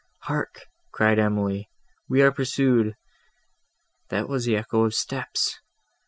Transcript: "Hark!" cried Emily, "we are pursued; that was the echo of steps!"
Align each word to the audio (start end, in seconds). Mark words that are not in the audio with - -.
"Hark!" 0.23 0.61
cried 0.91 1.19
Emily, 1.19 1.69
"we 2.09 2.23
are 2.23 2.31
pursued; 2.31 2.95
that 4.09 4.27
was 4.27 4.45
the 4.45 4.57
echo 4.57 4.83
of 4.85 4.95
steps!" 4.95 5.59